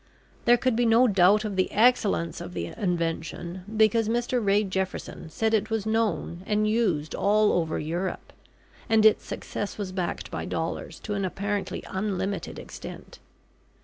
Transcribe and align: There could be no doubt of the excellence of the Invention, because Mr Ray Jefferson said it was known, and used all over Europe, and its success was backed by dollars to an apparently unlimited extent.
There 0.45 0.57
could 0.57 0.75
be 0.75 0.87
no 0.87 1.07
doubt 1.07 1.45
of 1.45 1.55
the 1.55 1.71
excellence 1.71 2.41
of 2.41 2.55
the 2.55 2.65
Invention, 2.75 3.65
because 3.77 4.09
Mr 4.09 4.43
Ray 4.43 4.63
Jefferson 4.63 5.29
said 5.29 5.53
it 5.53 5.69
was 5.69 5.85
known, 5.85 6.41
and 6.47 6.67
used 6.67 7.13
all 7.13 7.51
over 7.51 7.77
Europe, 7.77 8.33
and 8.89 9.05
its 9.05 9.23
success 9.23 9.77
was 9.77 9.91
backed 9.91 10.31
by 10.31 10.45
dollars 10.45 10.99
to 11.01 11.13
an 11.13 11.23
apparently 11.23 11.83
unlimited 11.85 12.57
extent. 12.57 13.19